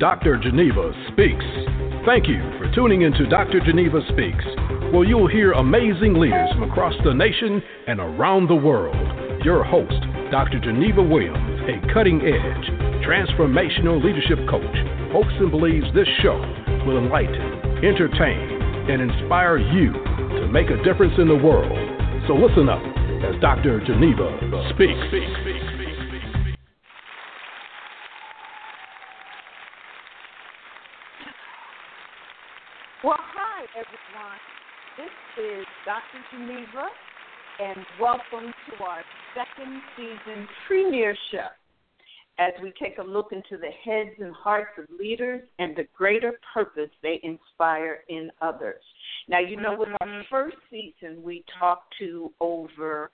[0.00, 0.38] Dr.
[0.38, 1.44] Geneva Speaks.
[2.06, 3.60] Thank you for tuning into Dr.
[3.60, 4.46] Geneva Speaks,
[4.96, 8.96] where you'll hear amazing leaders from across the nation and around the world.
[9.44, 10.00] Your host,
[10.32, 10.58] Dr.
[10.58, 12.66] Geneva Williams, a cutting edge,
[13.04, 14.72] transformational leadership coach,
[15.12, 16.40] hopes and believes this show
[16.86, 18.56] will enlighten, entertain,
[18.88, 21.76] and inspire you to make a difference in the world.
[22.26, 22.80] So listen up
[23.28, 23.84] as Dr.
[23.84, 24.32] Geneva
[24.72, 25.60] speaks.
[33.02, 34.36] Well, hi, everyone.
[35.00, 36.24] This is Dr.
[36.32, 36.88] Geneva,
[37.60, 39.02] and welcome to our
[39.34, 41.46] second season premiere show
[42.38, 46.32] as we take a look into the heads and hearts of leaders and the greater
[46.52, 48.82] purpose they inspire in others.
[49.28, 53.10] Now, you know, with our first season, we talked to over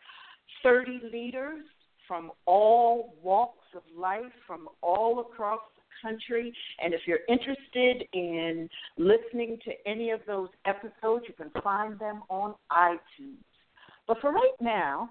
[0.62, 1.64] 30 leaders
[2.09, 5.61] from all walks of life, from all across
[6.02, 6.52] country.
[6.82, 12.22] And if you're interested in listening to any of those episodes, you can find them
[12.28, 13.44] on iTunes.
[14.06, 15.11] But for right now,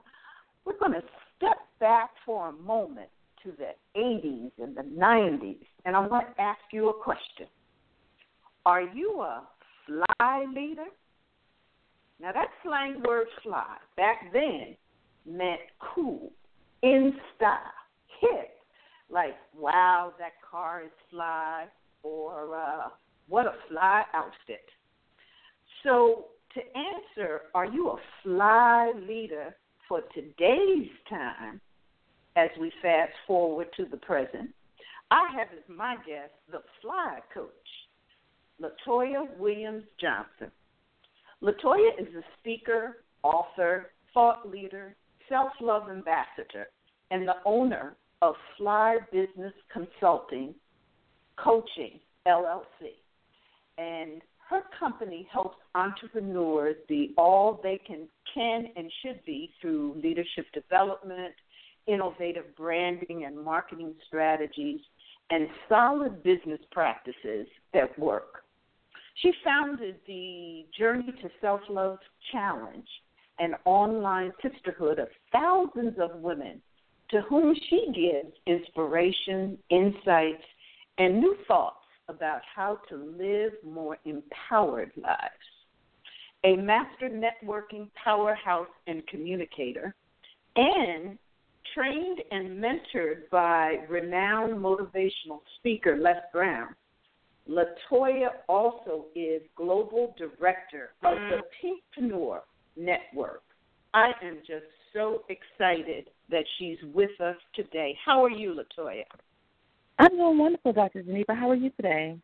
[0.66, 1.03] we're going to
[1.38, 3.09] step back for a moment
[3.44, 7.47] to the 80s and the 90s, and I want to ask you a question.
[8.66, 9.44] Are you a
[9.86, 10.86] fly leader?
[12.20, 14.75] Now, that slang word fly back then
[15.25, 16.31] meant cool,
[16.81, 17.59] in style,
[18.22, 18.55] hip,
[19.09, 21.66] like, wow, that car is fly,
[22.03, 22.89] or uh,
[23.28, 24.66] what a fly outfit.
[25.84, 29.56] So, to answer, are you a fly leader
[29.88, 31.59] for today's time
[32.36, 34.50] as we fast forward to the present?
[35.11, 37.50] I have as my guest the fly coach,
[38.61, 40.52] Latoya Williams Johnson.
[41.44, 44.95] Latoya is a speaker, author, thought leader,
[45.30, 46.67] self love ambassador,
[47.11, 50.55] and the owner of Fly Business Consulting
[51.38, 52.95] Coaching LLC.
[53.77, 60.45] And her company helps entrepreneurs be all they can can and should be through leadership
[60.54, 61.33] development,
[61.87, 64.81] innovative branding and marketing strategies,
[65.30, 68.43] and solid business practices that work.
[69.21, 71.99] She founded the Journey to Self Love
[72.31, 72.87] Challenge,
[73.39, 76.61] an online sisterhood of thousands of women
[77.10, 80.43] to whom she gives inspiration, insights,
[80.98, 81.77] and new thoughts
[82.08, 85.20] about how to live more empowered lives.
[86.43, 89.95] A master networking powerhouse and communicator,
[90.55, 91.17] and
[91.73, 96.76] trained and mentored by renowned motivational speaker Les Brown,
[97.49, 102.39] Latoya also is global director of the Pinkpreneur
[102.76, 103.43] Network.
[103.95, 107.98] I am just so excited that she's with us today.
[108.06, 109.04] How are you, Latoya?
[109.98, 111.02] I'm doing wonderful, Dr.
[111.02, 111.33] Geneva.
[111.33, 112.20] How are you today?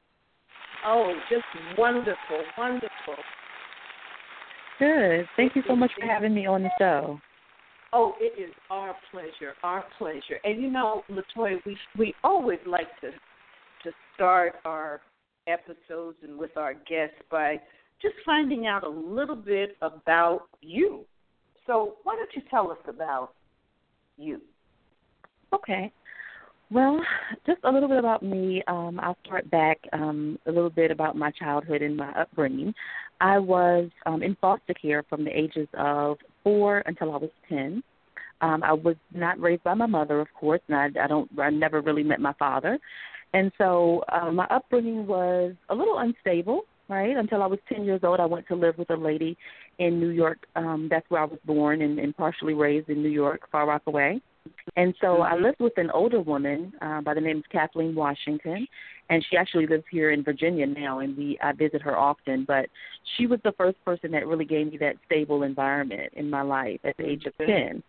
[0.85, 1.45] Oh, just
[1.77, 3.15] wonderful, wonderful.
[4.79, 5.25] Good.
[5.37, 7.21] Thank you so much for having me on the show.
[7.93, 10.39] Oh, it is our pleasure, our pleasure.
[10.43, 14.99] And you know, Latoya, we we always like to to start our
[15.47, 17.61] episodes and with our guests by
[18.01, 21.05] just finding out a little bit about you.
[21.67, 23.33] So, why don't you tell us about
[24.17, 24.41] you?
[25.53, 25.91] Okay.
[26.71, 27.01] Well,
[27.45, 28.63] just a little bit about me.
[28.67, 32.73] Um, I'll start back um, a little bit about my childhood and my upbringing.
[33.19, 37.83] I was um, in foster care from the ages of four until I was ten.
[38.39, 41.29] Um, I was not raised by my mother, of course, and I, I don't.
[41.39, 42.79] I never really met my father,
[43.33, 46.61] and so uh, my upbringing was a little unstable.
[46.91, 49.37] Right until I was ten years old, I went to live with a lady
[49.79, 50.39] in New York.
[50.57, 54.19] Um, that's where I was born and, and partially raised in New York, Far Rockaway.
[54.75, 55.33] And so mm-hmm.
[55.33, 58.67] I lived with an older woman uh, by the name of Kathleen Washington,
[59.09, 62.43] and she actually lives here in Virginia now, and we I visit her often.
[62.45, 62.65] But
[63.15, 66.81] she was the first person that really gave me that stable environment in my life
[66.83, 67.81] at the age of ten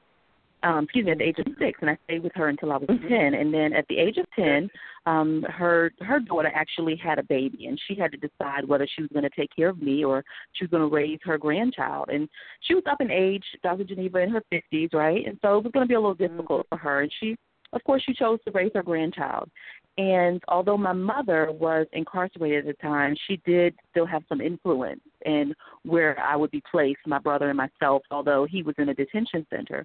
[0.63, 2.77] um, excuse me, at the age of six, and I stayed with her until I
[2.77, 3.09] was mm-hmm.
[3.09, 3.35] ten.
[3.35, 4.71] And then at the age of ten,
[5.07, 9.03] um, her her daughter actually had a baby, and she had to decide whether she
[9.03, 12.09] was going to take care of me or she was going to raise her grandchild.
[12.11, 12.29] And
[12.61, 13.85] she was up in age, Dr.
[13.85, 15.27] Geneva, in her fifties, right?
[15.27, 16.77] And so it was going to be a little difficult mm-hmm.
[16.77, 17.01] for her.
[17.03, 17.37] And she,
[17.73, 19.51] of course, she chose to raise her grandchild.
[19.99, 25.03] And although my mother was incarcerated at the time, she did still have some influence
[25.27, 28.95] in where I would be placed, my brother and myself, although he was in a
[28.95, 29.85] detention center.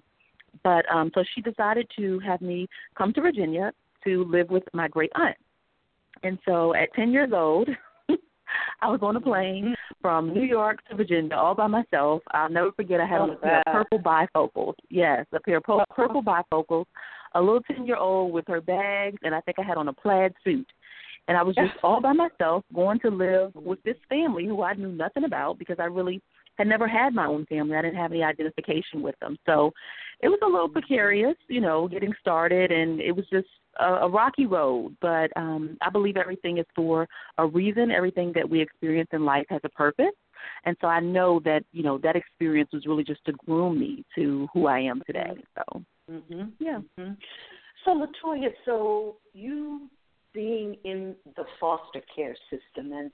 [0.62, 2.66] But um, so she decided to have me
[2.96, 3.72] come to Virginia
[4.04, 5.36] to live with my great aunt.
[6.22, 7.68] And so at 10 years old,
[8.80, 12.22] I was on a plane from New York to Virginia all by myself.
[12.32, 14.74] I'll never forget I had on a pair of purple bifocals.
[14.90, 16.86] Yes, a pair of purple bifocals.
[17.34, 19.92] A little 10 year old with her bags, and I think I had on a
[19.92, 20.66] plaid suit.
[21.28, 24.74] and I was just all by myself going to live with this family who I
[24.74, 26.22] knew nothing about because I really
[26.58, 27.76] had never had my own family.
[27.76, 29.38] I didn't have any identification with them.
[29.46, 29.72] So
[30.20, 33.46] it was a little precarious, you know, getting started and it was just
[33.78, 37.08] a, a rocky road, but um I believe everything is for
[37.38, 37.92] a reason.
[37.92, 40.06] Everything that we experience in life has a purpose.
[40.64, 44.04] And so I know that, you know, that experience was really just to groom me
[44.16, 45.36] to who I am today.
[45.56, 46.52] So Mhm.
[46.58, 46.80] yeah.
[46.98, 47.16] Mhm.
[47.84, 49.88] So Latoya, so you
[50.32, 53.10] being in the foster care system and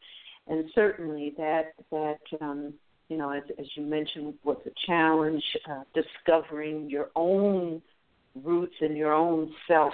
[0.47, 2.75] and certainly that that um
[3.15, 7.81] you know as as you mentioned was a challenge uh, discovering your own
[8.43, 9.93] roots and your own self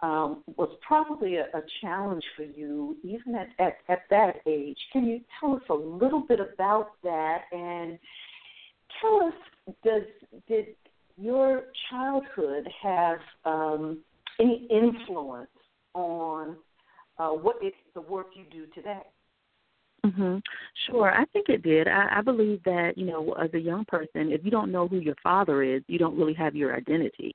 [0.00, 4.76] um, was probably a, a challenge for you even at, at at that age.
[4.92, 7.96] Can you tell us a little bit about that and
[9.00, 10.02] tell us does
[10.48, 10.66] did
[11.16, 13.98] your childhood have um,
[14.40, 15.48] any influence
[15.94, 16.56] on
[17.18, 17.62] uh, what
[17.94, 19.02] the work you do today?
[20.04, 20.42] Mhm.
[20.86, 21.88] Sure, I think it did.
[21.88, 24.98] I, I believe that you know, as a young person, if you don't know who
[24.98, 27.34] your father is, you don't really have your identity.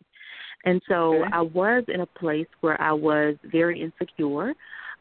[0.65, 1.31] And so Okay.
[1.33, 4.53] I was in a place where I was very insecure.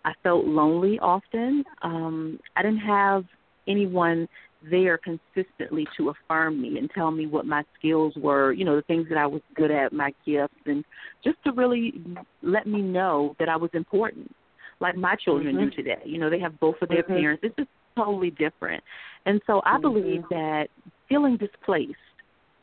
[0.04, 1.64] I felt lonely often.
[1.82, 3.24] Um, I didn't have
[3.68, 4.28] anyone
[4.70, 8.82] there consistently to affirm me and tell me what my skills were, you know, the
[8.82, 10.84] things that I was good at, my gifts, and
[11.24, 11.94] just to really
[12.42, 14.30] let me know that I was important,
[14.82, 15.76] like my children do Mhm.
[15.76, 16.02] today.
[16.04, 17.06] You know, they have both of their Mhm.
[17.06, 17.44] parents.
[17.44, 18.82] It's just totally different.
[19.24, 19.82] And so I Mhm.
[19.82, 20.68] believe that
[21.08, 21.96] feeling displaced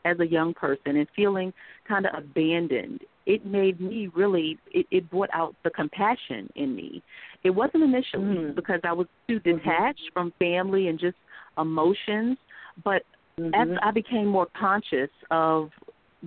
[0.04, 1.52] as a young person and feeling
[1.84, 7.02] kind of abandoned, it made me really, it, it brought out the compassion in me.
[7.42, 8.54] It wasn't initially Mm.
[8.54, 9.42] because I was too Mhm.
[9.42, 11.16] detached from family and just
[11.56, 12.38] emotions,
[12.84, 13.02] but
[13.38, 13.78] as Mhm.
[13.82, 15.72] I became more conscious of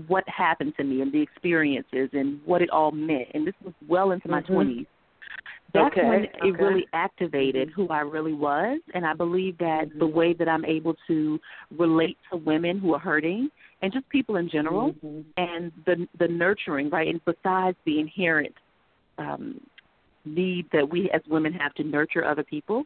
[0.08, 3.74] what happened to me and the experiences and what it all meant, and this was
[3.88, 4.48] well into my Mhm.
[4.48, 4.88] 20s,
[5.74, 6.64] that's Okay, when it okay.
[6.64, 8.80] really activated who I really was.
[8.94, 10.14] And I believe that the Mhm.
[10.14, 11.40] way that I'm able to
[11.78, 13.50] relate to women who are hurting
[13.82, 15.26] and just people in general Mhm.
[15.38, 17.08] and the the nurturing, right?
[17.08, 18.56] And besides the inherent
[19.20, 19.60] um,
[20.26, 22.84] need that we as women have to nurture other people,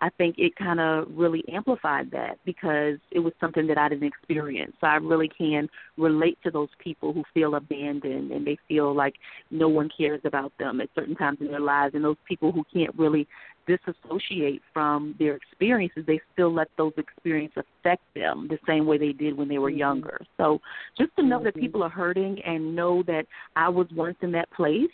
[0.00, 4.06] I think it kind of really amplified that because it was something that I didn't
[4.06, 4.72] experience.
[4.80, 9.14] So I really can relate to those people who feel abandoned and they feel like
[9.50, 12.64] no one cares about them at certain times in their lives, and those people who
[12.72, 13.26] can't really
[13.66, 19.12] disassociate from their experiences, they still let those experiences affect them the same way they
[19.12, 19.78] did when they were Mhm.
[19.78, 20.20] younger.
[20.38, 20.60] So
[20.96, 21.60] just to know that Mhm.
[21.60, 23.26] people are hurting and know that
[23.56, 24.90] I was once in that place,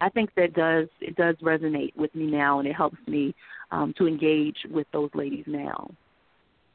[0.00, 3.34] I think that does it does resonate with me now, and it helps me
[3.70, 5.90] um, to engage with those ladies now.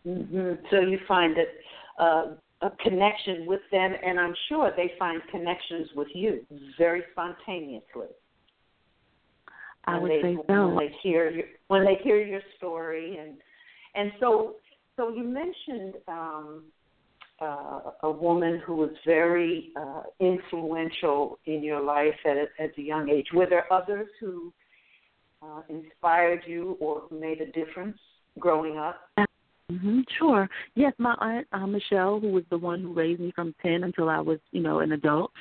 [0.03, 2.25] hmm So you find that uh,
[2.61, 6.45] a connection with them, and I'm sure they find connections with you
[6.77, 8.07] very spontaneously.
[9.85, 10.67] I would they, say so.
[10.67, 13.37] when they hear your, when they hear your story, and
[13.95, 14.55] and so
[14.97, 16.63] so you mentioned um,
[17.41, 22.81] uh, a woman who was very uh, influential in your life at a, at a
[22.81, 23.27] young age.
[23.33, 24.53] Were there others who
[25.41, 27.97] uh, inspired you or who made a difference
[28.39, 28.99] growing up?
[29.69, 30.49] hmm Sure.
[30.75, 34.09] Yes, my aunt uh, Michelle, who was the one who raised me from ten until
[34.09, 35.31] I was, you know, an adult.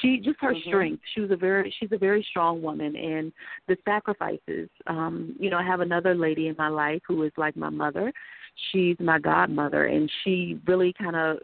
[0.00, 0.66] She just her Mhm.
[0.66, 1.02] strength.
[1.14, 3.32] She was a very she's a very strong woman, and
[3.66, 4.68] the sacrifices.
[4.86, 8.12] Um, you know, I have another lady in my life who is like my mother.
[8.70, 11.38] She's my godmother, and she really kind of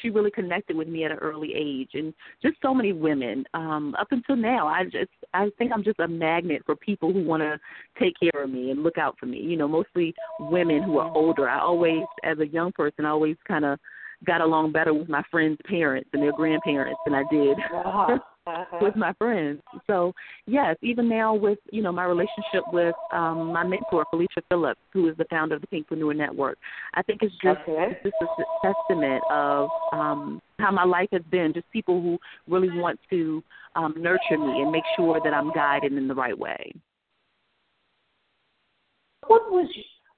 [0.00, 3.94] she really connected with me at an early age and just so many women um
[3.98, 7.42] up until now i just i think i'm just a magnet for people who want
[7.42, 7.58] to
[7.98, 11.10] take care of me and look out for me you know mostly women who are
[11.16, 11.48] older.
[11.48, 13.78] I always as a young person i always kind of
[14.26, 17.56] got along better with my friends parents and their grandparents than i did.
[18.46, 18.78] Uh-huh.
[18.80, 19.60] with my friends.
[19.86, 20.12] So
[20.46, 25.08] yes, even now with you know my relationship with um my mentor Felicia Phillips, who
[25.08, 26.58] is the founder of the Pinkpreneur Network,
[26.94, 27.86] I think it's just Okay.
[27.90, 31.52] it's just a testament of um how my life has been.
[31.52, 32.18] Just people who
[32.48, 33.42] really want to
[33.76, 36.72] um nurture me and make sure that I'm guided in the right way.
[39.26, 39.68] What was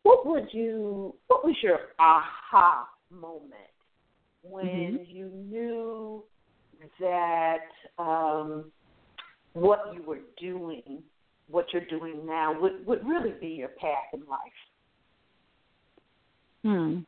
[0.05, 3.55] what would you what was your aha moment
[4.43, 5.07] when Mhm.
[5.09, 6.25] you knew
[7.01, 7.67] that
[7.99, 8.71] um,
[9.53, 11.03] what you were doing,
[11.49, 14.39] what you're doing now, would would really be your path in life?
[16.63, 17.01] Hmm.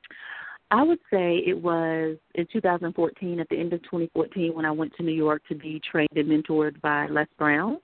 [0.71, 4.93] I would say it was in 2014, at the end of 2014, when I went
[4.97, 7.79] to New York to be trained and mentored by Les Brown.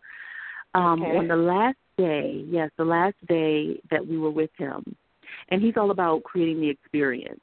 [0.75, 1.17] Um, Okay.
[1.17, 4.97] On the last day, yes, the last day that we were with him,
[5.51, 7.41] and he's all about creating the experience,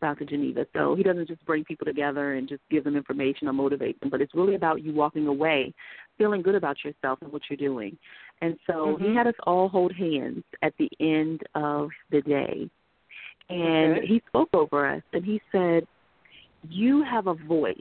[0.00, 0.24] Dr.
[0.24, 0.66] Geneva.
[0.72, 4.10] So he doesn't just bring people together and just give them information or motivate them,
[4.10, 5.74] but it's really about you walking away
[6.20, 7.96] feeling good about yourself and what you're doing.
[8.42, 9.04] And so mm-hmm.
[9.04, 12.68] he had us all hold hands at the end of the day.
[13.48, 14.06] And okay.
[14.06, 15.84] he spoke over us and he said,
[16.68, 17.74] You have a voice.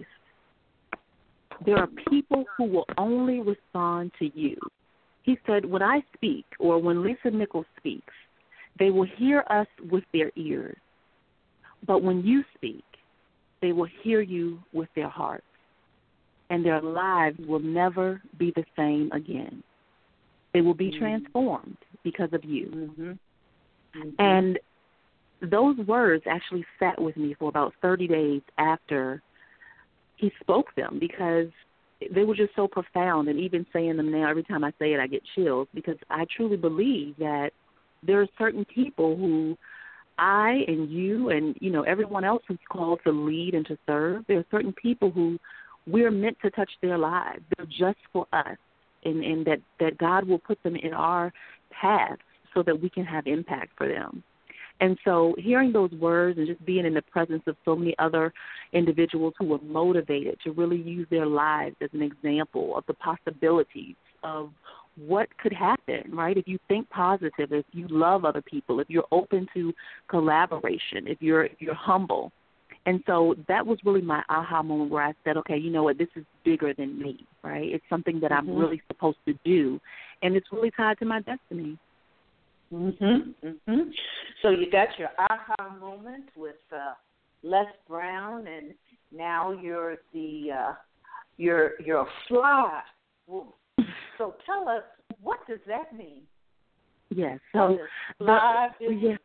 [1.66, 4.56] There are people who will only respond to you.
[5.24, 8.14] He said, When I speak or when Lisa Nichols speaks,
[8.80, 10.78] they will hear us with their ears.
[11.86, 12.84] But when you speak,
[13.62, 15.44] they will hear you with their hearts.
[16.50, 19.64] And their lives will never be the same again.
[20.54, 21.00] They will be mm-hmm.
[21.00, 22.68] transformed because of you.
[22.98, 23.12] Mm-hmm.
[24.00, 24.10] Mm-hmm.
[24.18, 24.60] And
[25.42, 29.22] those words actually sat with me for about 30 days after
[30.18, 31.48] he spoke them because
[32.14, 35.00] they were just so profound and even saying them now every time I say it
[35.00, 37.52] I get chills because I truly believe that
[38.04, 39.58] there are certain people who
[40.20, 44.26] I and you and you know everyone else who's called to lead and to serve
[44.28, 45.40] there are certain people who
[45.88, 47.42] we're meant to touch their lives.
[47.58, 48.58] They're just for us
[49.06, 51.32] and and that that God will put them in our
[51.72, 52.18] path
[52.54, 54.24] so that we can have impact for them.
[54.82, 58.34] And so hearing those words and just being in the presence of so many other
[58.72, 63.96] individuals who were motivated to really use their lives as an example of the possibilities
[64.24, 64.52] of
[65.08, 66.38] what could happen, right?
[66.38, 69.74] If you think positive, if you love other people, if you're open to
[70.10, 72.32] collaboration, if you're if you're humble.
[72.86, 75.98] And so that was really my aha moment where I said, okay, you know what,
[75.98, 77.68] this is bigger than me, right?
[77.68, 78.50] It's something that mm-hmm.
[78.50, 79.80] I'm really supposed to do,
[80.24, 81.78] and it's really tied to my destiny.
[82.72, 83.34] Mhm.
[83.44, 83.94] Mhm.
[84.42, 86.94] So you got your aha moment with uh,
[87.44, 88.74] Les Brown, and
[89.12, 90.74] now you're the uh,
[91.38, 92.82] you're you're a fly.
[94.20, 94.84] So tell us
[95.22, 96.22] what does that mean?
[97.10, 97.40] Yes.
[97.54, 97.80] So
[98.20, 99.20] fly the, yes.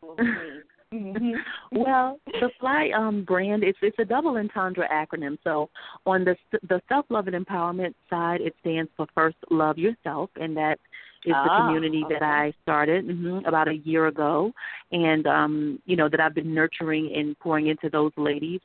[0.93, 1.31] Mm-hmm.
[1.71, 5.37] well, the Fly um, brand it's it's a double entendre acronym.
[5.43, 5.69] So
[6.05, 6.35] on the
[6.67, 10.79] the self love and empowerment side, it stands for first love yourself, and that
[11.25, 12.15] is ah, the community okay.
[12.15, 14.51] that I started mm-hmm, about a year ago,
[14.91, 18.61] and um, you know that I've been nurturing and pouring into those ladies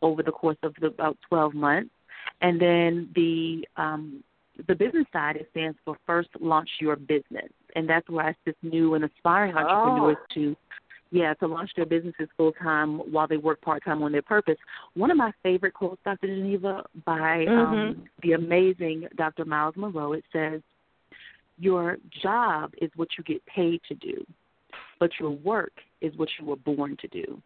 [0.00, 1.90] over the course of the, about 12 months.
[2.40, 4.22] And then the um,
[4.68, 8.62] the business side it stands for first launch your business, and that's where I assist
[8.62, 10.34] new and aspiring entrepreneurs oh.
[10.34, 10.56] to
[11.10, 14.56] yeah, to launch their businesses full time while they work part time on their purpose.
[14.94, 16.26] One of my favorite quotes, Dr.
[16.26, 17.74] Geneva, by mm-hmm.
[17.74, 19.44] um, the amazing Dr.
[19.44, 20.60] Myles Munroe, it says,
[21.56, 24.26] your job is what you get paid to do,
[24.98, 27.40] but your work is what you were born to do.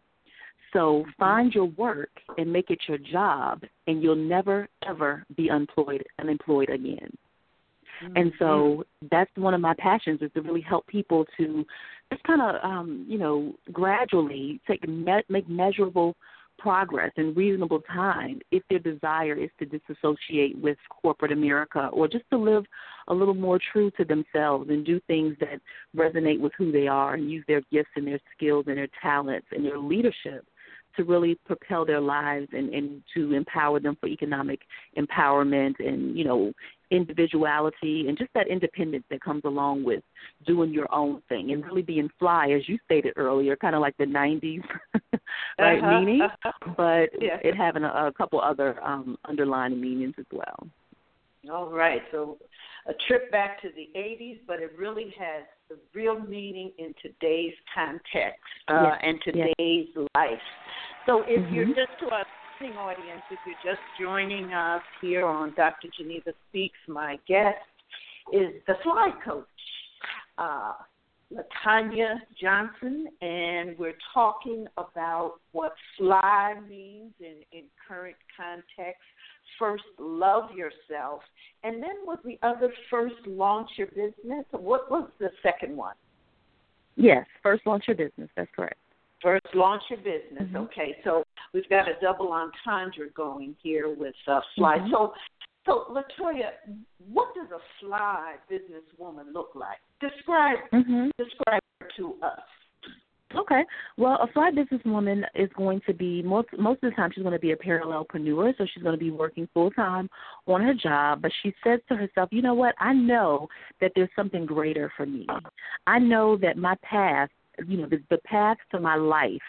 [0.73, 6.03] So find your work and make it your job, and you'll never ever be unemployed
[6.19, 7.11] unemployed again.
[8.03, 8.17] Mm-hmm.
[8.17, 11.65] And so that's one of my passions is to really help people to
[12.11, 16.15] just kind of um, you know gradually take me- make measurable
[16.59, 22.25] progress in reasonable time if their desire is to disassociate with corporate America or just
[22.29, 22.65] to live
[23.07, 25.59] a little more true to themselves and do things that
[25.95, 29.47] resonate with who they are and use their gifts and their skills and their talents
[29.51, 30.45] and their leadership
[30.95, 34.59] to really propel their lives and, and to empower them for economic
[34.97, 36.51] empowerment and, you know,
[36.91, 40.03] individuality and just that independence that comes along with
[40.45, 43.95] doing your own thing and really being fly, as you stated earlier, kind of like
[43.97, 44.63] the 90s,
[45.59, 46.73] right, uh-huh, meaning, uh-huh.
[46.75, 47.37] but yeah.
[47.43, 50.67] it having a, a couple other um, underlying meanings as well.
[51.49, 52.37] All right, so
[52.87, 57.53] a trip back to the 80s, but it really has the real meaning in today's
[57.73, 58.99] context uh, yes.
[59.03, 60.07] and today's yes.
[60.15, 60.39] life.
[61.05, 61.53] So if mm-hmm.
[61.53, 62.25] you're just to our
[62.59, 65.87] listening audience, if you're just joining us here on Dr.
[65.97, 67.57] Geneva Speaks, my guest
[68.33, 69.45] is the fly coach,
[70.37, 70.73] uh,
[71.33, 79.01] Latanya Johnson, and we're talking about what fly means in, in current context.
[79.57, 81.21] First, love yourself,
[81.63, 84.45] and then was the other first launch your business?
[84.51, 85.95] What was the second one?
[86.95, 88.29] Yes, first launch your business.
[88.35, 88.77] That's correct.
[89.21, 90.43] First, launch your business.
[90.43, 90.57] Mm-hmm.
[90.57, 91.23] Okay, so
[91.53, 94.77] we've got a double entendre going here with uh, Fly.
[94.77, 94.91] Mm-hmm.
[94.91, 95.13] So,
[95.65, 96.51] so Latoya,
[97.11, 99.77] what does a fly businesswoman look like?
[99.99, 101.09] Describe mm-hmm.
[101.17, 102.39] describe her to us.
[103.35, 103.61] Okay.
[103.97, 107.33] Well, a fly businesswoman is going to be most most of the time she's going
[107.33, 110.09] to be a parallelpreneur, so she's going to be working full time
[110.47, 111.21] on her job.
[111.21, 112.73] But she says to herself, "You know what?
[112.79, 113.47] I know
[113.81, 115.27] that there's something greater for me.
[115.85, 117.29] I know that my path
[117.67, 119.41] you know, the, the path to my life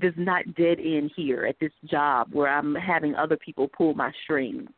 [0.00, 4.12] does not dead end here at this job where I'm having other people pull my
[4.24, 4.68] strings.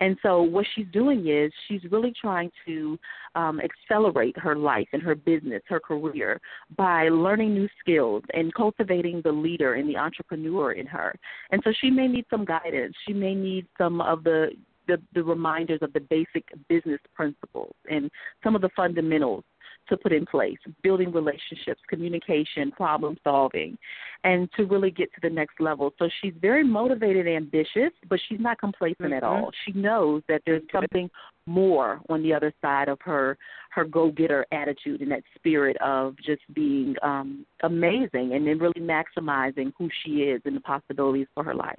[0.00, 2.98] And so what she's doing is she's really trying to
[3.34, 6.40] um, accelerate her life and her business, her career,
[6.76, 11.14] by learning new skills and cultivating the leader and the entrepreneur in her.
[11.50, 12.94] And so she may need some guidance.
[13.06, 14.50] She may need some of the
[14.88, 18.10] the, the reminders of the basic business principles and
[18.42, 19.44] some of the fundamentals
[19.88, 23.76] to put in place building relationships, communication, problem solving,
[24.24, 25.92] and to really get to the next level.
[25.98, 29.14] So she's very motivated and ambitious, but she's not complacent mm-hmm.
[29.14, 29.50] at all.
[29.64, 31.10] She knows that there's something
[31.46, 33.36] more on the other side of her
[33.70, 38.80] her go getter attitude and that spirit of just being um amazing and then really
[38.80, 41.76] maximizing who she is and the possibilities for her life.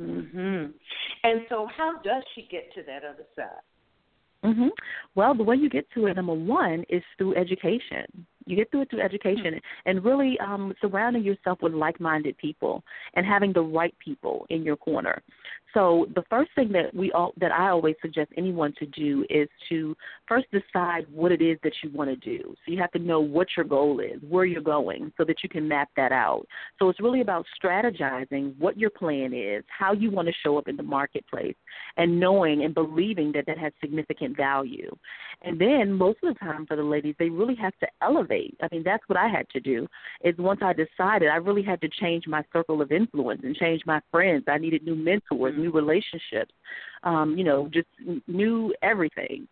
[0.00, 0.72] Mhm.
[1.24, 3.62] And so how does she get to that other side?
[4.44, 4.70] Mhm.
[5.14, 8.26] Well, the way you get to it, number one, is through education.
[8.48, 9.88] You get through it through education mm-hmm.
[9.88, 12.82] and really um, surrounding yourself with like-minded people
[13.14, 15.22] and having the right people in your corner.
[15.74, 19.48] So the first thing that we all that I always suggest anyone to do is
[19.68, 19.94] to
[20.26, 22.54] first decide what it is that you want to do.
[22.64, 25.48] So you have to know what your goal is, where you're going, so that you
[25.48, 26.46] can map that out.
[26.78, 30.68] So it's really about strategizing what your plan is, how you want to show up
[30.68, 31.56] in the marketplace,
[31.98, 34.90] and knowing and believing that that has significant value.
[35.42, 38.37] And then most of the time for the ladies, they really have to elevate.
[38.62, 39.86] I mean, that's what I had to do.
[40.24, 43.82] Is once I decided, I really had to change my circle of influence and change
[43.86, 44.44] my friends.
[44.48, 46.52] I needed new mentors, new relationships,
[47.02, 47.88] um, you know, just
[48.26, 49.46] new everything.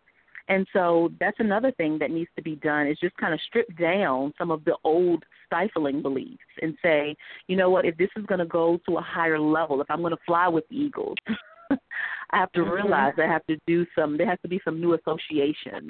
[0.49, 3.67] And so that's another thing that needs to be done is just kind of strip
[3.77, 7.15] down some of the old stifling beliefs and say,
[7.47, 9.99] you know what, if this is going to go to a higher level, if I'm
[9.99, 11.17] going to fly with eagles,
[12.31, 12.71] I have to mm-hmm.
[12.71, 14.17] realize I have to do some.
[14.17, 15.89] There has to be some new associations.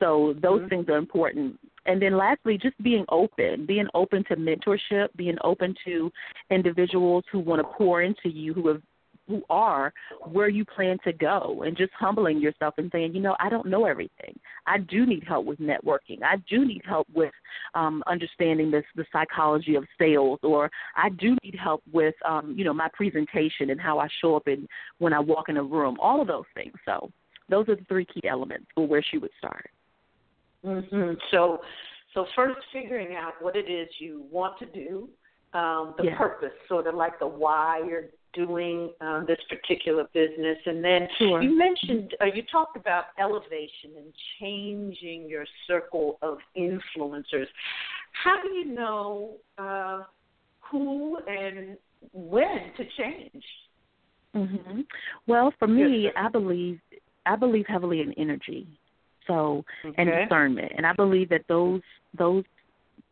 [0.00, 0.68] So those mm-hmm.
[0.68, 1.58] things are important.
[1.86, 6.10] And then lastly, just being open, being open to mentorship, being open to
[6.50, 8.82] individuals who want to pour into you, who have
[9.28, 9.92] who are
[10.30, 13.66] where you plan to go and just humbling yourself and saying, you know, I don't
[13.66, 14.38] know everything.
[14.66, 16.22] I do need help with networking.
[16.22, 17.32] I do need help with
[17.74, 22.64] um, understanding this the psychology of sales or I do need help with um, you
[22.64, 25.96] know, my presentation and how I show up and when I walk in a room.
[26.00, 26.74] All of those things.
[26.84, 27.10] So
[27.48, 29.70] those are the three key elements for where she would start.
[30.64, 31.16] Mhm.
[31.30, 31.60] So
[32.14, 35.08] so first figuring out what it is you want to do,
[35.54, 40.58] um, the purpose, sort of like the why you're doing um, this particular business.
[40.66, 41.42] And then sure.
[41.42, 47.46] you mentioned, uh, you talked about elevation and changing your circle of influencers.
[48.12, 50.02] How do you know uh,
[50.60, 51.76] who and
[52.12, 53.44] when to change?
[54.34, 54.80] Mm-hmm.
[55.26, 56.80] Well, for me, I believe
[57.26, 58.66] I believe heavily in energy,
[59.26, 59.94] so okay.
[59.98, 61.82] and discernment, and I believe that those
[62.16, 62.44] those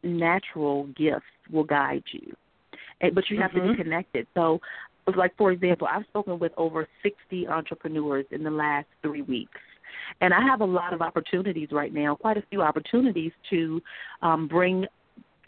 [0.03, 2.35] natural gifts will guide you
[3.15, 3.59] but you have mm-hmm.
[3.59, 3.83] to be mm-hmm.
[3.83, 4.27] connected.
[4.35, 4.61] So
[5.17, 9.59] like for example, I've spoken with over 60 entrepreneurs in the last three weeks.
[10.21, 13.81] And I have a lot of opportunities right now, quite a few opportunities to
[14.23, 14.87] um, bring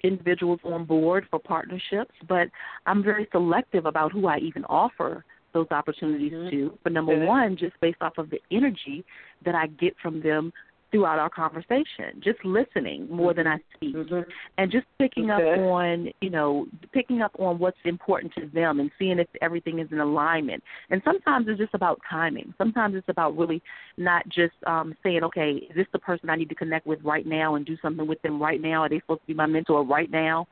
[0.03, 2.49] individuals on board for partnerships, but
[2.87, 6.51] I'm very selective about who I even offer those opportunities mm-hmm.
[6.51, 6.79] to.
[6.83, 9.05] But number one, just based off of the energy
[9.45, 10.53] that I get from them
[10.93, 14.31] throughout our conversation, just listening more than I speak, mm-hmm.
[14.59, 15.55] and just picking okay.
[15.55, 19.79] up on you know picking up on what's important to them and seeing if everything
[19.79, 20.63] is in alignment.
[20.91, 22.53] And sometimes it's just about timing.
[22.59, 23.63] Sometimes it's about really
[23.97, 27.27] not just um, saying, okay, is this the person I need to connect with right
[27.27, 28.83] now and do something with them right now?
[28.83, 30.47] Are they supposed to be my mentor right now?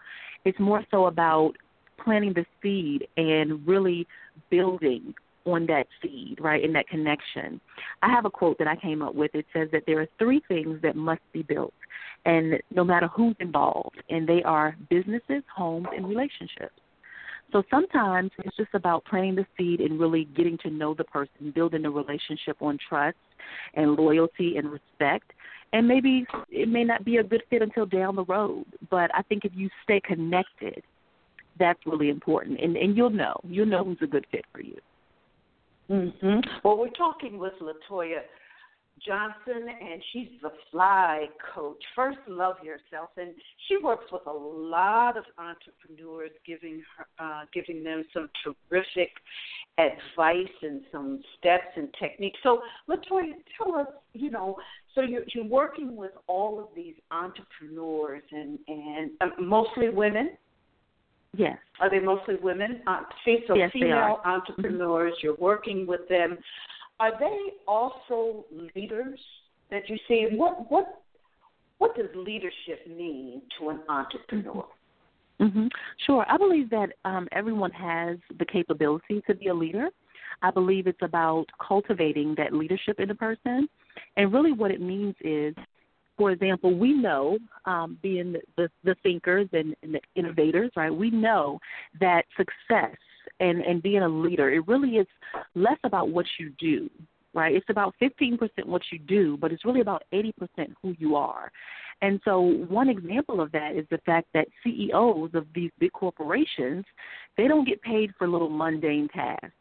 [0.46, 1.52] It's more so about
[2.02, 4.06] planting the seed and really
[4.50, 5.14] building
[5.46, 7.60] on that seed, right, in that connection.
[8.02, 9.34] I have a quote that I came up with.
[9.34, 11.74] It says that there are three things that must be built,
[12.24, 16.74] and no matter who's involved, and they are businesses, homes, and relationships.
[17.52, 21.52] So sometimes it's just about planting the seed and really getting to know the person,
[21.54, 23.16] building a relationship on trust
[23.74, 25.32] and loyalty and respect.
[25.72, 29.22] And maybe it may not be a good fit until down the road, but I
[29.22, 30.82] think if you stay connected,
[31.60, 32.58] that's really important.
[32.60, 33.36] And and you'll know.
[33.44, 34.78] You'll know who's a good fit for you.
[35.88, 36.40] Mm-hmm.
[36.64, 38.20] Well, we're talking with Latoya
[39.04, 41.82] Johnson, and she's the Fly Coach.
[41.96, 43.34] First, love yourself, and
[43.66, 49.10] she works with a lot of entrepreneurs, giving her, uh, giving them some terrific
[49.78, 52.38] advice and some steps and techniques.
[52.42, 54.56] So, Latoya, tell us, you know,
[54.94, 60.36] so you're, you're working with all of these entrepreneurs, and and uh, mostly women.
[61.36, 61.58] Yes.
[61.80, 62.82] Are they mostly women?
[62.86, 63.02] Uh,
[63.46, 66.38] so yes, female entrepreneurs, you're working with them.
[66.98, 69.18] Are they also leaders
[69.70, 70.28] that you see?
[70.32, 71.02] What what
[71.78, 74.66] what does leadership mean to an entrepreneur?
[75.40, 75.68] Mm-hmm.
[76.06, 76.26] Sure.
[76.28, 79.88] I believe that um, everyone has the capability to be a leader.
[80.42, 83.68] I believe it's about cultivating that leadership in a person.
[84.16, 85.54] And really, what it means is
[86.20, 91.10] for example, we know, um, being the, the thinkers and, and the innovators, right, we
[91.10, 91.58] know
[91.98, 92.94] that success
[93.40, 95.06] and and being a leader, it really is
[95.54, 96.90] less about what you do,
[97.32, 97.54] right?
[97.54, 100.32] It's about 15% what you do, but it's really about 80%
[100.82, 101.50] who you are.
[102.02, 106.84] And so one example of that is the fact that CEOs of these big corporations,
[107.38, 109.54] they don't get paid for little mundane tasks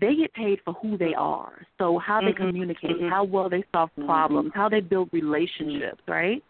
[0.00, 1.66] they get paid for who they are.
[1.78, 2.46] So how they mm-hmm.
[2.46, 3.08] communicate, mm-hmm.
[3.08, 4.06] how well they solve mm-hmm.
[4.06, 4.58] problems, mm-hmm.
[4.58, 6.42] how they build relationships, right?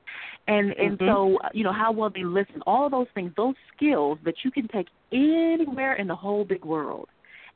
[0.46, 1.06] And and mm-hmm.
[1.06, 2.62] so you know how well they listen.
[2.66, 7.08] All those things, those skills that you can take anywhere in the whole big world,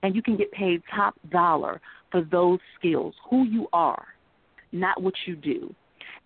[0.03, 3.14] and you can get paid top dollar for those skills.
[3.31, 4.07] Who you are,
[4.72, 5.74] not what you do.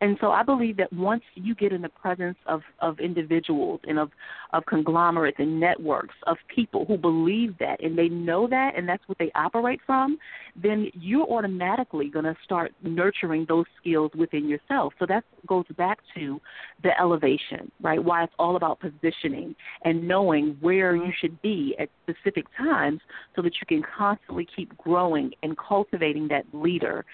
[0.03, 4.01] And so I believe that once you get in the presence of, of individuals and
[4.01, 4.11] of,
[4.53, 9.05] of conglomerates and networks of people who believe that and they know that and that's
[9.07, 10.19] what they operate from,
[10.61, 14.93] then you're automatically going to start nurturing those skills within yourself.
[14.99, 16.41] So that goes back to
[16.83, 18.03] the elevation, right?
[18.03, 21.11] Why it's all about positioning and knowing where you mm-hmm.
[21.21, 23.01] should be at specific times
[23.37, 27.05] so that you can constantly keep growing and cultivating that leader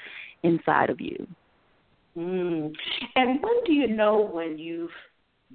[0.42, 1.26] inside of you.
[2.18, 2.72] Mm.
[3.14, 4.90] And when do you know when you've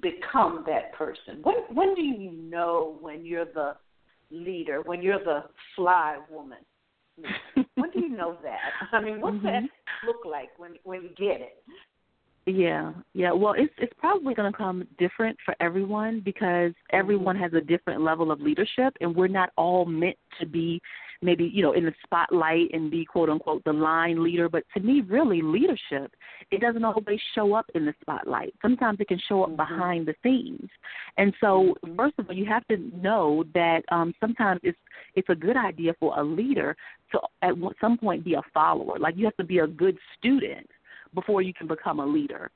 [0.00, 1.40] become that person?
[1.42, 3.76] When when do you know when you're the
[4.30, 5.44] leader, when you're the
[5.76, 6.58] fly woman?
[7.74, 8.58] when do you know that?
[8.92, 9.46] I mean, what's mm-hmm.
[9.46, 9.62] that
[10.06, 11.62] look like when when you get it?
[12.46, 13.32] Yeah, yeah.
[13.32, 17.44] Well, it's it's probably going to come different for everyone because everyone mm-hmm.
[17.44, 20.80] has a different level of leadership, and we're not all meant to be
[21.22, 24.80] maybe you know in the spotlight and be quote unquote the line leader but to
[24.80, 26.14] me really leadership
[26.50, 29.56] it doesn't always show up in the spotlight sometimes it can show up mm-hmm.
[29.56, 30.68] behind the scenes
[31.16, 31.96] and so mm-hmm.
[31.96, 34.78] first of all you have to know that um sometimes it's
[35.14, 36.76] it's a good idea for a leader
[37.10, 40.68] to at some point be a follower like you have to be a good student
[41.14, 42.50] before you can become a leader.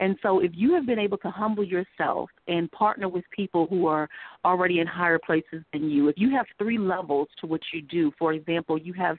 [0.00, 3.86] And so, if you have been able to humble yourself and partner with people who
[3.86, 4.08] are
[4.44, 8.12] already in higher places than you, if you have three levels to what you do,
[8.18, 9.16] for example, you have,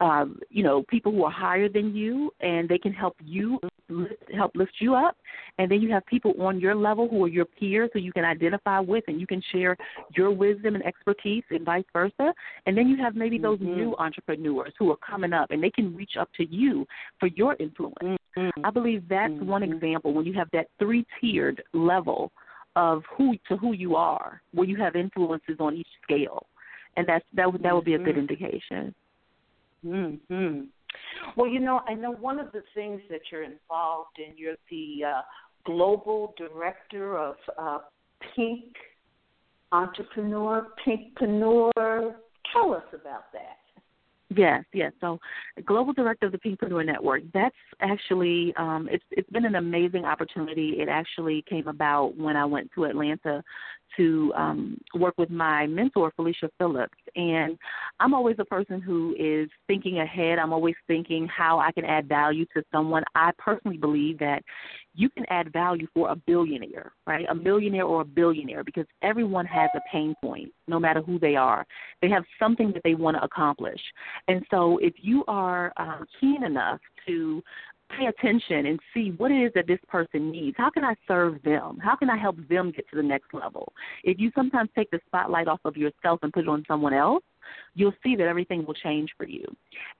[0.00, 4.14] um, you know, people who are higher than you and they can help you lift,
[4.34, 5.16] help lift you up,
[5.58, 8.24] and then you have people on your level who are your peers who you can
[8.24, 9.76] identify with and you can share
[10.16, 12.32] your wisdom and expertise and vice versa.
[12.66, 13.76] And then you have maybe those mm-hmm.
[13.76, 16.86] new entrepreneurs who are coming up and they can reach up to you
[17.18, 18.18] for your influence.
[18.36, 18.64] Mm-hmm.
[18.64, 19.46] I believe that's mm-hmm.
[19.46, 22.32] one example when you have that three tiered level
[22.76, 26.46] of who to who you are, where you have influences on each scale,
[26.96, 28.20] and that's that would that would be a good mm-hmm.
[28.20, 28.94] indication.
[29.82, 30.60] Hmm.
[31.36, 34.36] Well, you know, I know one of the things that you're involved in.
[34.36, 35.20] You're the uh,
[35.64, 37.78] global director of uh,
[38.34, 38.64] Pink
[39.72, 42.14] Entrepreneur, Pinkpreneur.
[42.52, 43.58] Tell us about that.
[44.36, 44.92] Yes, yes.
[45.00, 45.18] So,
[45.64, 47.22] global director of the Pinkpreneur Network.
[47.34, 50.76] That's actually um, it's it's been an amazing opportunity.
[50.78, 53.42] It actually came about when I went to Atlanta
[53.96, 56.96] to um, work with my mentor, Felicia Phillips.
[57.16, 57.58] And
[57.98, 60.38] I'm always a person who is thinking ahead.
[60.38, 63.02] I'm always thinking how I can add value to someone.
[63.14, 64.42] I personally believe that
[64.94, 67.26] you can add value for a billionaire, right?
[67.30, 71.36] A millionaire or a billionaire, because everyone has a pain point, no matter who they
[71.36, 71.66] are.
[72.02, 73.80] They have something that they want to accomplish.
[74.28, 77.42] And so if you are um, keen enough to
[77.98, 80.56] pay attention and see what it is that this person needs.
[80.56, 81.78] How can I serve them?
[81.82, 83.72] How can I help them get to the next level?
[84.04, 87.22] If you sometimes take the spotlight off of yourself and put it on someone else,
[87.74, 89.44] you'll see that everything will change for you.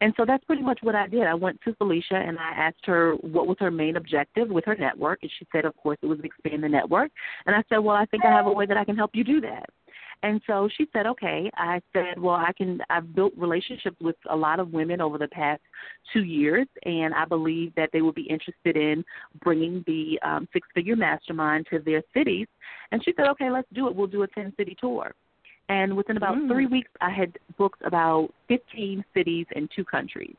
[0.00, 1.22] And so that's pretty much what I did.
[1.22, 4.76] I went to Felicia and I asked her what was her main objective with her
[4.76, 5.20] network.
[5.22, 7.10] And she said, of course, it was expand the network.
[7.46, 9.24] And I said, well, I think I have a way that I can help you
[9.24, 9.68] do that.
[10.22, 11.50] And so she said, okay.
[11.56, 15.28] I said, well, I can, I've built relationships with a lot of women over the
[15.28, 15.62] past
[16.12, 19.02] two years, and I believe that they would be interested in
[19.42, 22.48] bringing the um, six figure mastermind to their cities.
[22.92, 23.94] And she said, okay, let's do it.
[23.94, 25.14] We'll do a 10 city tour.
[25.70, 26.48] And within about mm.
[26.48, 30.34] three weeks, I had booked about 15 cities in two countries.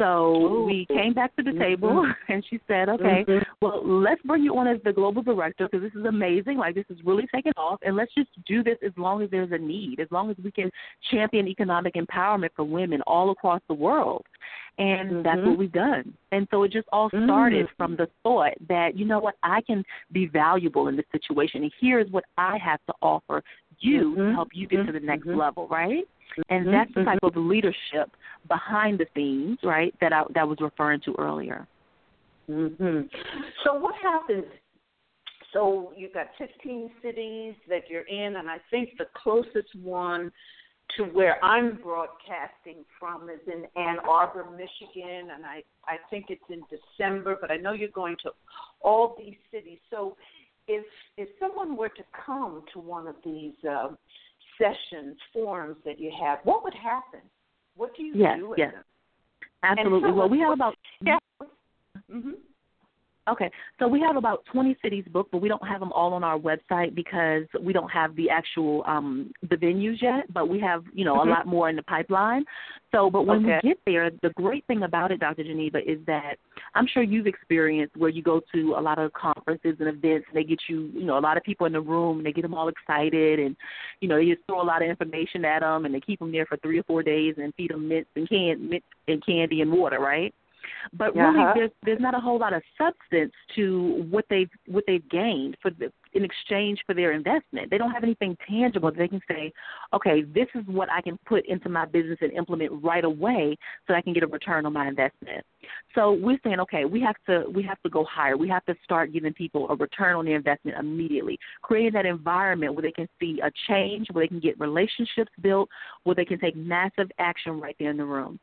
[0.00, 0.64] So Ooh.
[0.64, 1.60] we came back to the mm-hmm.
[1.60, 3.42] table, and she said, "Okay, mm-hmm.
[3.60, 6.56] well, let's bring you on as the global director because this is amazing.
[6.56, 9.52] Like this is really taking off, and let's just do this as long as there's
[9.52, 10.70] a need, as long as we can
[11.10, 14.24] champion economic empowerment for women all across the world."
[14.78, 15.22] And mm-hmm.
[15.22, 16.14] that's what we've done.
[16.32, 17.76] And so it just all started mm-hmm.
[17.76, 21.64] from the thought that, you know what, I can be valuable in this situation.
[21.64, 23.42] And here's what I have to offer
[23.80, 24.34] you to mm-hmm.
[24.34, 25.38] help you get to the next mm-hmm.
[25.38, 26.04] level, right?
[26.48, 26.72] And mm-hmm.
[26.72, 28.10] that's the type of leadership
[28.48, 31.66] behind the scenes, right, that I that was referring to earlier.
[32.48, 33.08] Mhm.
[33.64, 34.44] So what happens?
[35.52, 40.32] So you've got 15 cities that you're in, and I think the closest one
[40.96, 46.42] to where I'm broadcasting from is in Ann Arbor, Michigan, and I I think it's
[46.48, 47.36] in December.
[47.40, 48.30] But I know you're going to
[48.80, 49.78] all these cities.
[49.90, 50.16] So
[50.66, 50.84] if
[51.16, 53.88] if someone were to come to one of these uh,
[54.60, 57.20] sessions, forums that you have, what would happen?
[57.76, 58.54] What do you yes, do?
[58.56, 58.84] Yes, them?
[59.62, 60.12] absolutely.
[60.12, 61.18] Well, we have about yeah.
[62.12, 62.32] Mm-hmm.
[63.28, 66.24] Okay, so we have about 20 cities booked, but we don't have them all on
[66.24, 70.32] our website because we don't have the actual um the venues yet.
[70.32, 71.28] But we have, you know, mm-hmm.
[71.28, 72.44] a lot more in the pipeline.
[72.92, 73.60] So, but when okay.
[73.62, 75.44] we get there, the great thing about it, Dr.
[75.44, 76.36] Geneva, is that
[76.74, 80.36] I'm sure you've experienced where you go to a lot of conferences and events, and
[80.36, 82.42] they get you, you know, a lot of people in the room, and they get
[82.42, 83.56] them all excited, and
[84.00, 86.32] you know, they just throw a lot of information at them, and they keep them
[86.32, 89.60] there for three or four days and feed them mints and can mint and candy
[89.60, 90.34] and water, right?
[90.92, 91.52] But really, uh-huh.
[91.54, 95.70] there's there's not a whole lot of substance to what they've what they've gained for
[95.70, 97.70] the in exchange for their investment.
[97.70, 99.52] They don't have anything tangible that they can say,
[99.92, 103.94] okay, this is what I can put into my business and implement right away so
[103.94, 105.44] I can get a return on my investment.
[105.94, 108.36] So we're saying, okay, we have to we have to go higher.
[108.36, 111.38] We have to start giving people a return on their investment immediately.
[111.62, 115.68] Creating that environment where they can see a change, where they can get relationships built,
[116.04, 118.38] where they can take massive action right there in the room.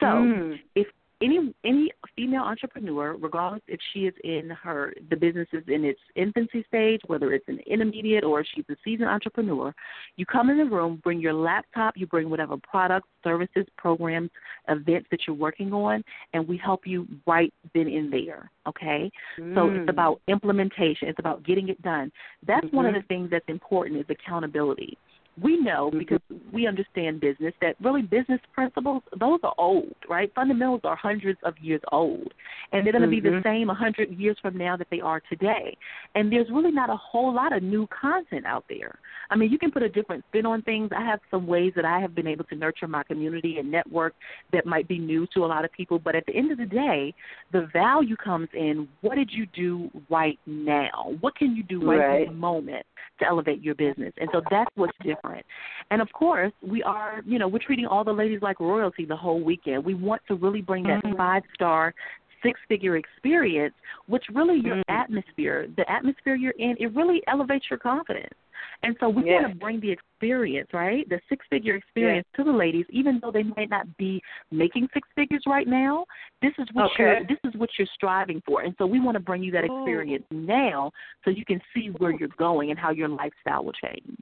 [0.00, 0.58] So mm.
[0.74, 0.86] if
[1.20, 6.00] any any female entrepreneur, regardless if she is in her the business is in its
[6.14, 9.74] infancy stage, whether it's an intermediate or she's a seasoned entrepreneur,
[10.16, 14.30] you come in the room, bring your laptop, you bring whatever products, services, programs,
[14.68, 18.50] events that you're working on, and we help you right then and there.
[18.66, 19.54] Okay, mm.
[19.54, 21.08] so it's about implementation.
[21.08, 22.12] It's about getting it done.
[22.46, 22.76] That's mm-hmm.
[22.76, 24.96] one of the things that's important is accountability
[25.42, 25.98] we know mm-hmm.
[25.98, 26.20] because
[26.52, 30.32] we understand business that really business principles those are old right?
[30.34, 32.32] Fundamentals are hundreds of years old.
[32.72, 33.24] And they're going to mm-hmm.
[33.24, 35.76] be the same a hundred years from now that they are today.
[36.14, 38.98] And there's really not a whole lot of new content out there.
[39.30, 40.90] I mean you can put a different spin on things.
[40.96, 44.14] I have some ways that i have been able to nurture my community and network
[44.52, 45.98] that might be new to a lot of people.
[45.98, 47.14] But at the end of the day
[47.52, 51.14] the value comes in what did you do right now?
[51.20, 52.22] What can you do right, right.
[52.22, 52.84] in the moment
[53.20, 54.12] to elevate your business?
[54.18, 55.46] And so that's what's different different.
[55.90, 59.16] And of course, we are, you know, we're treating all the ladies like royalty the
[59.16, 59.84] whole weekend.
[59.84, 61.16] We want to really bring that mm-hmm.
[61.16, 61.94] five star
[62.42, 63.74] six figure experience,
[64.06, 64.92] which really your mm-hmm.
[64.92, 68.34] atmosphere, the atmosphere you're in, it really elevates your confidence.
[68.82, 69.42] And so we yes.
[69.42, 71.08] want to bring the experience, right?
[71.08, 72.36] The six figure experience yes.
[72.44, 74.20] to the ladies, even though they might not be
[74.52, 76.04] making six figures right now.
[76.42, 76.94] This is what okay.
[76.98, 78.62] you're this is what you're striving for.
[78.62, 79.82] And so we want to bring you that Ooh.
[79.82, 80.92] experience now
[81.24, 84.16] so you can see where you're going and how your lifestyle will change.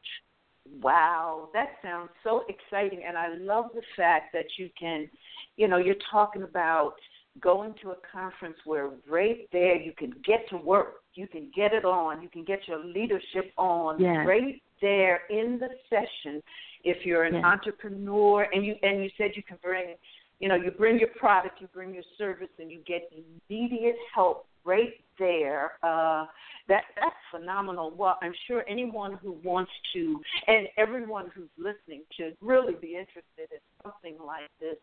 [0.82, 3.02] Wow, that sounds so exciting.
[3.06, 5.08] And I love the fact that you can,
[5.56, 6.94] you know, you're talking about
[7.40, 11.72] going to a conference where right there you can get to work, you can get
[11.72, 14.26] it on, you can get your leadership on yes.
[14.26, 16.42] right there in the session.
[16.84, 17.44] If you're an yes.
[17.44, 19.94] entrepreneur and you and you said you can bring,
[20.40, 23.10] you know, you bring your product, you bring your service, and you get
[23.50, 25.72] immediate help right there.
[25.82, 26.26] Uh,
[26.68, 27.92] that that's phenomenal.
[27.96, 33.52] Well, I'm sure anyone who wants to, and everyone who's listening, should really be interested
[33.52, 34.76] in something like this.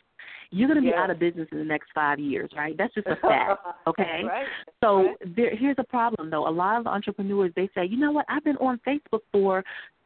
[0.50, 0.98] you're going to be yes.
[0.98, 2.76] out of business in the next five years, right?
[2.76, 4.22] That's just a fact, okay?
[4.24, 4.46] right.
[4.82, 5.36] So right.
[5.36, 6.48] there, here's a problem, though.
[6.48, 8.24] A lot of entrepreneurs they say, you know what?
[8.28, 9.62] I've been on Facebook for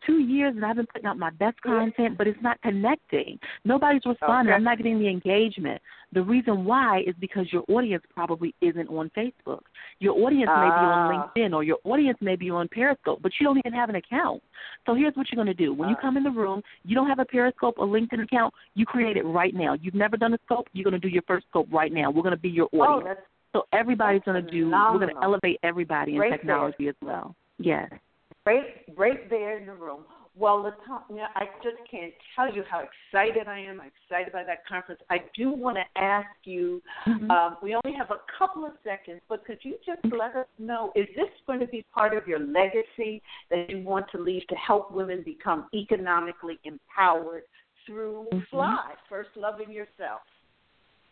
[0.07, 3.39] two years and I've been putting out my best content, but it's not connecting.
[3.65, 4.51] Nobody's oh, responding.
[4.51, 4.57] Okay.
[4.57, 5.81] I'm not getting the engagement.
[6.15, 9.61] The reason why is because your audience probably isn't on Facebook.
[9.99, 11.11] Your audience may be on Ah.
[11.37, 14.43] LinkedIn or your audience may be on Periscope, but you don't even have an account.
[14.85, 15.73] So here's what you're going to do.
[15.73, 16.03] When you Ah.
[16.03, 19.25] come in the room, you don't have a Periscope or LinkedIn account, you create it
[19.25, 19.73] right now.
[19.81, 22.11] You've never done a scope, you're going to do your first scope right now.
[22.11, 23.05] We're going to be your Oh, audience.
[23.19, 26.95] that's so everybody's going to do, we're going to elevate everybody in Right technology as
[27.03, 27.35] well.
[27.59, 27.91] Yes.
[28.47, 30.05] right, right there in the room.
[30.35, 33.83] Well, Latanya, I just can't tell you how excited I am.
[33.83, 35.01] I'm excited by that conference.
[35.11, 36.83] I do want to ask you.
[37.07, 37.31] Mhm.
[37.31, 40.91] Um, we only have a couple of seconds, but could you just let us know?
[40.95, 44.55] Is this going to be part of your legacy that you want to leave to
[44.57, 47.45] help women become economically empowered
[47.85, 48.49] through Mhm.
[48.49, 50.23] Fly, first loving yourself?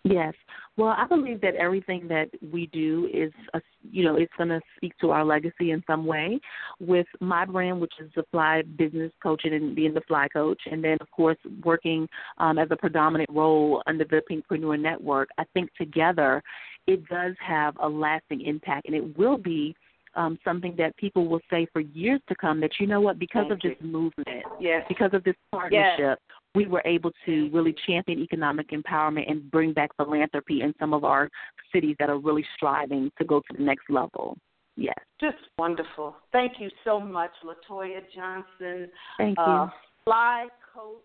[0.05, 0.35] Yes.
[0.81, 4.63] Well, I believe that everything that we do is, a, you know, it's going to
[4.79, 6.41] speak to our legacy in some way.
[6.81, 10.83] With my brand, which is the Fly Business Coaching and being the Fly Coach, and
[10.83, 15.69] then of course working um, as a predominant role under the Pinkpreneur Network, I think
[15.75, 16.43] together
[16.87, 19.77] it does have a lasting impact, and it will be
[20.15, 23.49] um, something that people will say for years to come that you know what because
[23.51, 24.87] Thank of this movement Yes.
[24.89, 26.19] because of this partnership
[26.55, 31.05] we were able to really champion economic empowerment and bring back philanthropy in some of
[31.05, 31.29] our
[31.73, 34.37] cities that are really striving to go to the next level.
[34.77, 34.99] Yes.
[35.21, 36.17] Just wonderful.
[36.33, 38.89] Thank you so much, Latoya Johnson.
[39.19, 39.45] Thank you.
[39.45, 39.69] Uh,
[40.05, 40.97] fly coach.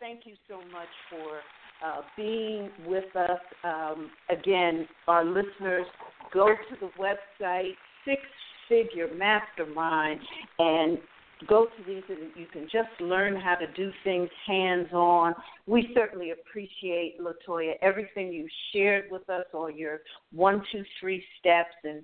[0.00, 3.40] Thank you so much for uh, being with us.
[3.64, 5.86] Um, again, our listeners,
[6.32, 7.72] go to the website
[8.04, 8.20] Six
[8.68, 10.20] Figure Mastermind
[10.58, 10.98] and
[11.46, 15.34] go to these and you can just learn how to do things hands on.
[15.66, 20.00] We certainly appreciate, Latoya, everything you shared with us, all your
[20.32, 22.02] one, two, three steps, and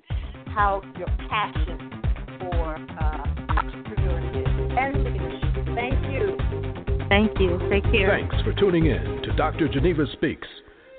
[0.49, 1.91] how your passion
[2.41, 3.25] for uh,
[3.55, 5.39] entrepreneurship and leadership.
[5.75, 6.39] Thank you.
[7.09, 7.59] Thank you.
[7.71, 8.09] Take care.
[8.09, 9.69] Thanks for tuning in to Dr.
[9.69, 10.47] Geneva Speaks.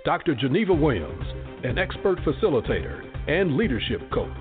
[0.06, 0.34] Dr.
[0.34, 1.26] Geneva Williams,
[1.64, 4.32] an expert facilitator and leadership coach,